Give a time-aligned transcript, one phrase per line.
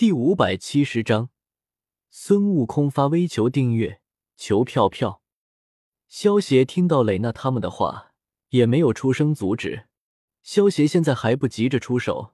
[0.00, 1.28] 第五百七十章，
[2.08, 4.00] 孙悟空发微求订阅
[4.34, 5.20] 求票票。
[6.08, 8.14] 萧协听到蕾娜他们的话，
[8.48, 9.88] 也没有出声阻止。
[10.42, 12.32] 萧协现在还不急着出手，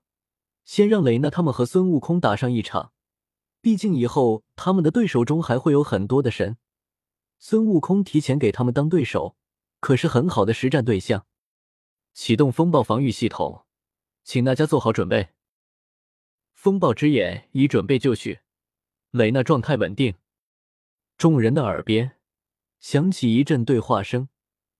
[0.64, 2.92] 先让蕾娜他们和孙悟空打上一场。
[3.60, 6.58] 毕竟以后他们的对手中还会有很多的神，
[7.40, 9.34] 孙悟空提前给他们当对手，
[9.80, 11.26] 可是很好的实战对象。
[12.14, 13.66] 启动风暴防御系统，
[14.22, 15.30] 请大家做好准备。
[16.66, 18.40] 风暴之眼已准备就绪，
[19.12, 20.16] 蕾娜状态稳定。
[21.16, 22.16] 众人的耳边
[22.80, 24.28] 响起一阵对话声，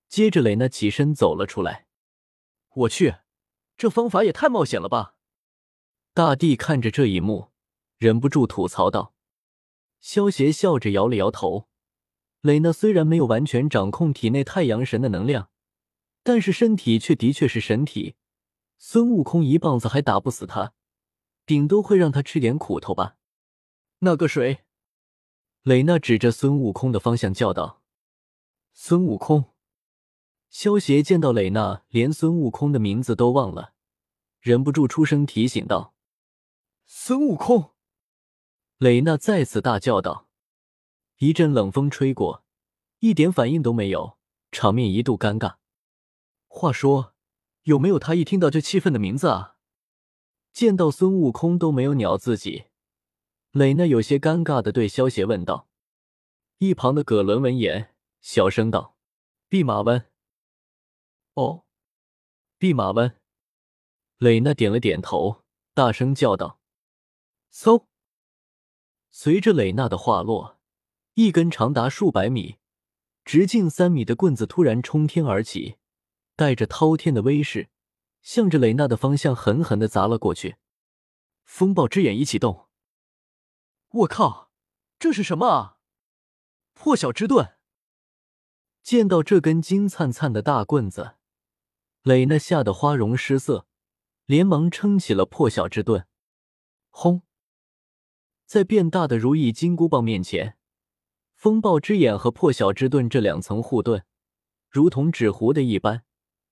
[0.09, 1.87] 接着蕾娜起身走了出来。
[2.73, 3.19] 我去，
[3.77, 5.15] 这方法也太冒险了吧！
[6.13, 7.53] 大帝看着这一幕，
[7.97, 9.13] 忍不住吐槽道。
[10.01, 11.69] 萧协笑着摇了摇头。
[12.41, 15.49] 蕾娜虽然没有完全掌控体内太阳神的能量。
[16.21, 18.15] 但是身体却的确是神体，
[18.77, 20.73] 孙悟空一棒子还打不死他，
[21.47, 23.15] 顶多会让他吃点苦头吧。
[23.99, 24.65] 那个谁？
[25.63, 27.81] 蕾娜指着孙悟空的方向叫道
[28.73, 29.53] ：“孙悟空！”
[30.51, 33.73] 萧协见到蕾娜连孙悟空的名字都忘了，
[34.41, 35.95] 忍不住出声提醒道
[36.85, 37.71] ：“孙悟空！”
[38.77, 40.27] 蕾娜再次大叫道
[41.19, 42.43] ：“一阵冷风吹过，
[42.99, 44.17] 一点反应都没有，
[44.51, 45.55] 场面一度尴尬。”
[46.47, 47.13] 话说，
[47.63, 49.56] 有没有他一听到就气愤的名字啊？
[50.57, 52.63] 见到孙悟空都没有鸟自己，
[53.51, 55.67] 蕾娜有些尴尬的对萧协问道。
[56.57, 58.97] 一旁的葛伦闻言，小声道
[59.47, 60.07] ：“弼马温。”
[61.35, 61.63] 哦，
[62.57, 63.19] 弼马温。
[64.17, 65.43] 蕾娜点了点头，
[65.75, 66.59] 大声叫道
[67.53, 67.85] ：“嗖！”
[69.13, 70.57] 随着蕾娜的话落，
[71.13, 72.55] 一根长达数百米、
[73.23, 75.77] 直径三米的棍子突然冲天而起。
[76.35, 77.69] 带着滔天的威势，
[78.27, 80.57] 向着蕾娜的方向狠狠的砸了过去。
[81.45, 82.67] 风暴之眼一启动。
[83.89, 84.51] 我靠，
[84.99, 85.77] 这是什么啊？
[86.73, 87.55] 破晓之盾！
[88.83, 91.15] 见到这根金灿灿的大棍子，
[92.01, 93.65] 蕾娜吓得花容失色，
[94.25, 96.05] 连忙撑起了破晓之盾。
[96.89, 97.21] 轰！
[98.45, 100.57] 在变大的如意金箍棒面前，
[101.33, 104.03] 风暴之眼和破晓之盾这两层护盾，
[104.69, 106.03] 如同纸糊的一般。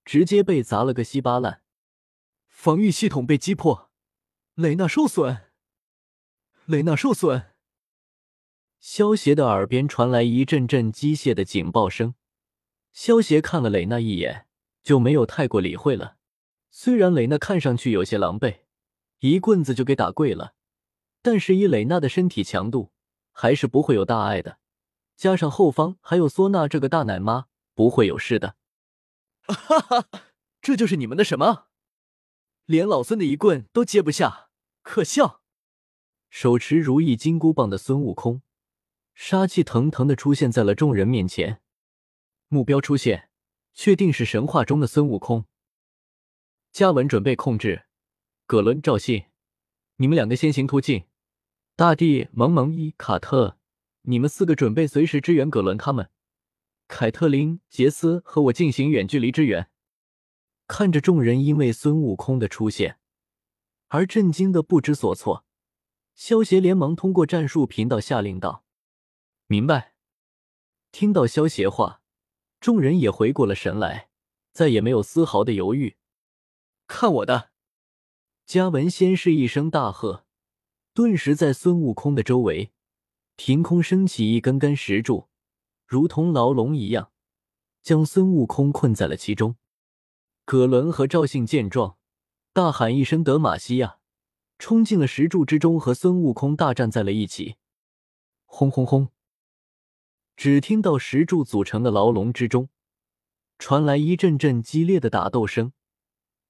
[0.05, 1.63] 直接被砸了个稀巴烂，
[2.55, 3.91] 防御系统被击破，
[4.55, 5.51] 雷娜受损，
[6.65, 7.53] 雷娜受损。
[8.79, 12.15] 萧协的耳边传来一阵阵机械的警报声。
[12.91, 14.47] 萧协看了雷娜一眼，
[14.81, 16.15] 就没有太过理会了。
[16.71, 18.61] 虽然雷娜看上去有些狼狈，
[19.19, 20.55] 一棍子就给打跪了，
[21.21, 22.91] 但是以雷娜的身体强度，
[23.31, 24.57] 还是不会有大碍的。
[25.15, 27.45] 加上后方还有唢呐这个大奶妈，
[27.75, 28.55] 不会有事的。
[29.45, 30.07] 哈哈，
[30.61, 31.67] 这就是你们的什么？
[32.65, 34.49] 连老孙的一棍都接不下，
[34.81, 35.43] 可笑！
[36.29, 38.41] 手持如意金箍棒的孙悟空，
[39.13, 41.61] 杀气腾腾的出现在了众人面前。
[42.47, 43.29] 目标出现，
[43.73, 45.45] 确定是神话中的孙悟空。
[46.71, 47.85] 嘉文准备控制，
[48.47, 49.25] 葛伦、赵信，
[49.97, 51.05] 你们两个先行突进。
[51.75, 53.59] 大地、萌萌、伊卡特，
[54.03, 56.09] 你们四个准备随时支援葛伦他们。
[56.87, 59.69] 凯特琳、杰斯和我进行远距离支援。
[60.67, 62.99] 看着众人因为孙悟空的出现
[63.87, 65.45] 而震惊的不知所措，
[66.15, 68.65] 萧协连忙通过战术频道下令道
[69.47, 69.93] ：“明白。”
[70.91, 72.01] 听到萧协话，
[72.59, 74.09] 众人也回过了神来，
[74.51, 75.97] 再也没有丝毫的犹豫。
[76.87, 77.51] 看我的！
[78.45, 80.25] 嘉文先是一声大喝，
[80.93, 82.71] 顿时在孙悟空的周围
[83.35, 85.29] 凭空升起一根根石柱。
[85.85, 87.11] 如同牢笼一样，
[87.81, 89.57] 将孙悟空困在了其中。
[90.45, 91.97] 葛伦和赵信见状，
[92.53, 93.97] 大喊一声“德玛西亚”，
[94.59, 97.55] 冲进了石柱之中，和孙悟空大战在了一起。
[98.45, 99.09] 轰轰轰！
[100.37, 102.69] 只听到石柱组成的牢笼之中
[103.57, 105.73] 传来一阵阵激烈的打斗声，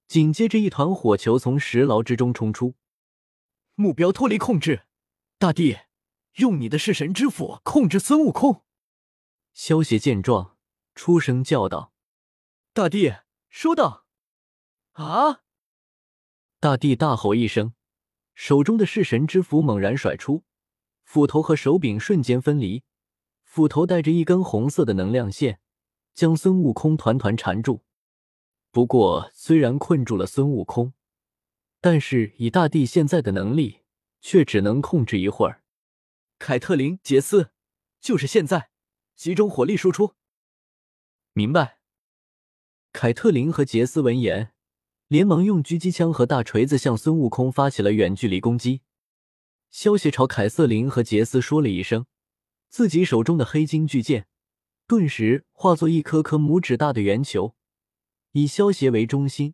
[0.06, 2.74] 紧接着一团火球从石牢之中冲出，
[3.74, 4.82] 目标脱离控制。
[5.38, 5.78] 大帝，
[6.34, 8.62] 用你的弑神之斧控制孙悟空。
[9.54, 10.58] 萧协见状，
[10.94, 11.94] 出声叫道
[12.74, 13.14] ：“大帝，
[13.48, 14.06] 收到！”
[14.92, 15.42] 啊！
[16.58, 17.74] 大帝大吼一声，
[18.34, 20.44] 手中的弑神之斧猛然甩出，
[21.04, 22.82] 斧头和手柄瞬间分离，
[23.42, 25.60] 斧头带着一根红色的能量线，
[26.14, 27.84] 将孙悟空团团缠住。
[28.70, 30.94] 不过，虽然困住了孙悟空，
[31.80, 33.82] 但是以大帝现在的能力，
[34.20, 35.62] 却只能控制一会儿。
[36.38, 37.52] 凯特琳、杰斯，
[38.00, 38.70] 就是现在！
[39.14, 40.14] 集中火力输出。
[41.32, 41.75] 明白。
[42.96, 44.54] 凯特琳和杰斯闻言，
[45.06, 48.80] 连忙用狙击枪和大锤子向孙悟空发起了远距离攻击。
[49.70, 52.06] 萧协朝凯瑟琳和杰斯说了一声，
[52.70, 54.28] 自己手中的黑金巨剑
[54.86, 57.54] 顿时化作一颗颗拇指大的圆球，
[58.32, 59.52] 以萧协为中心，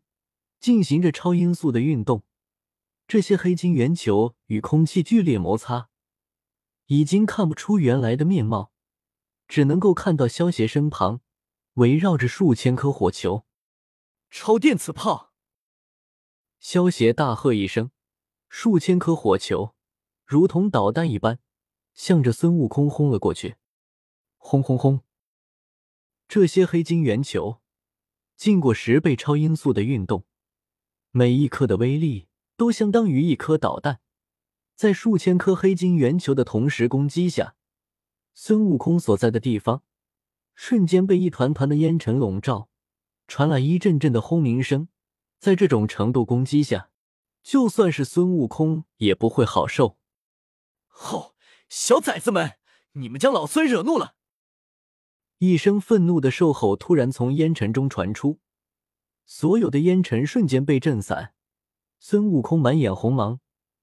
[0.60, 2.22] 进行着超音速的运动。
[3.08, 5.88] 这些黑金圆球与空气剧烈摩擦，
[6.86, 8.70] 已经看不出原来的面貌，
[9.48, 11.20] 只能够看到萧协身旁
[11.74, 13.44] 围绕着数千颗火球。
[14.30, 15.32] 超电磁炮！
[16.58, 17.90] 萧协大喝一声，
[18.48, 19.74] 数千颗火球
[20.24, 21.38] 如同导弹一般，
[21.94, 23.56] 向着孙悟空轰了过去。
[24.36, 25.02] 轰轰轰！
[26.28, 27.60] 这些黑金圆球
[28.36, 30.24] 经过十倍超音速的运动，
[31.10, 32.28] 每一颗的威力。
[32.54, 34.00] 都相当于一颗导弹，
[34.76, 37.56] 在数千颗黑金圆球的同时攻击下，
[38.34, 39.82] 孙悟空所在的地方
[40.54, 42.68] 瞬间被一团团的烟尘笼罩，
[43.26, 44.88] 传来一阵阵的轰鸣声。
[45.38, 46.90] 在这种程度攻击下，
[47.42, 49.98] 就算是孙悟空也不会好受。
[50.86, 51.34] 吼！
[51.68, 52.58] 小崽子们，
[52.92, 54.14] 你们将老孙惹怒了！
[55.38, 58.40] 一声愤怒的兽吼突然从烟尘中传出，
[59.24, 61.32] 所有的烟尘瞬间被震散。
[61.98, 63.40] 孙悟空满眼红芒，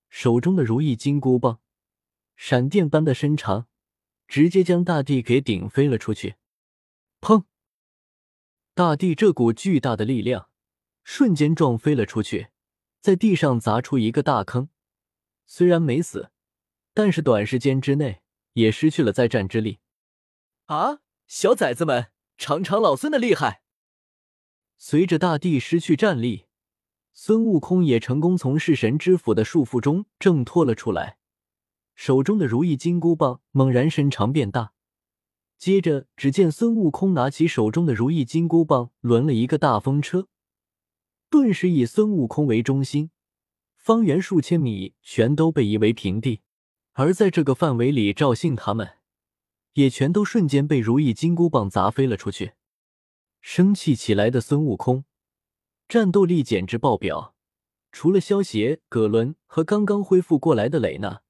[0.07, 1.60] 手中的如意金箍棒
[2.36, 3.68] 闪电般的伸长，
[4.27, 6.36] 直接将大地给顶飞了出去。
[7.21, 7.44] 砰！
[8.74, 10.50] 大地这股巨大的力量
[11.04, 12.50] 瞬间撞飞了出去，
[13.01, 14.69] 在地上砸出一个大坑。
[15.45, 16.31] 虽然没死，
[16.94, 18.21] 但是短时间之内
[18.54, 19.80] 也失去了再战之力。
[20.68, 21.00] 啊！
[21.27, 23.63] 小崽子们，尝尝老孙的厉害！
[24.77, 26.45] 随着大地失去战力。
[27.12, 31.18] 孙悟空也成功从弑神之斧的束缚中挣脱了出来，
[31.95, 34.72] 手中的如意金箍棒猛然伸长变大。
[35.59, 40.29] 接着，只见孙悟空拿起手中的如意金箍棒，抡了一个大风车，
[41.29, 43.11] 顿时以孙悟空为中心，
[43.75, 46.39] 方圆数千米全都被夷为平地。
[46.94, 49.00] 而在这个范围里，赵信他们
[49.73, 52.53] 也全都瞬间被如意金箍棒砸飞了出去。
[53.41, 55.03] 生气起来的孙悟空。
[55.89, 57.35] 战斗力简直爆表，
[57.91, 61.21] 除了萧协、葛伦和刚刚恢复过来的蕾娜，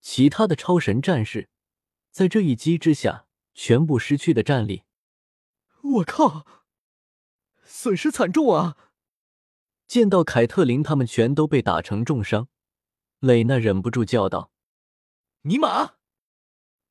[0.00, 1.50] 其他的超神战士
[2.10, 3.25] 在这一击之下
[3.56, 4.82] 全部失去的战力。
[5.82, 6.46] 我靠，
[7.64, 8.76] 损失惨重啊！
[9.86, 12.48] 见到凯特琳他们全都被打成重伤，
[13.18, 14.52] 蕾娜忍不住叫道
[15.42, 15.94] ：“尼玛，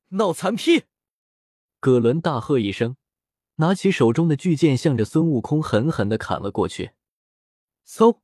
[0.08, 0.84] 脑残批！”
[1.78, 2.96] 葛伦大喝一声，
[3.56, 6.92] 拿起手中的巨剑，向着孙悟空狠狠的砍了过去。
[7.86, 8.18] 嗖！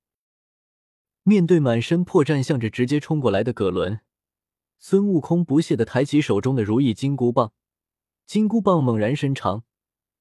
[1.22, 4.00] 面对满身破绽、向着直接冲过来的葛伦，
[4.80, 7.52] 孙悟空不屑的抬起手中的如意金箍棒，
[8.26, 9.64] 金箍棒猛然伸长，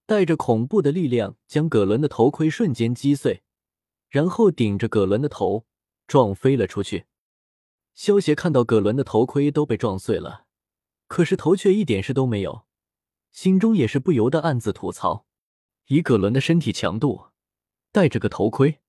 [0.06, 3.44] 带着恐怖的力量将葛伦的头盔瞬间击碎，
[4.10, 5.66] 然后顶着葛伦的头
[6.08, 7.06] 撞飞了出去。
[7.94, 10.46] 萧协看到葛伦的头盔都被撞碎了，
[11.08, 12.66] 可是头却一点事都没有，
[13.32, 15.26] 心中也是不由得暗自吐槽：
[15.88, 17.28] 以葛伦的身体强度，
[17.92, 18.80] 戴着个头盔。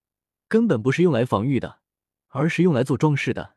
[0.48, 1.80] 根本不是用来防御的，
[2.28, 3.56] 而是用来做装饰的。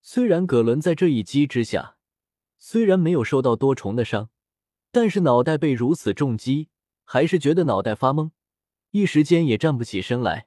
[0.00, 1.93] 虽然葛伦在这一击之下，
[2.66, 4.30] 虽然没有受到多重的伤，
[4.90, 6.70] 但是脑袋被如此重击，
[7.04, 8.30] 还是觉得脑袋发懵，
[8.90, 10.46] 一时间也站不起身来。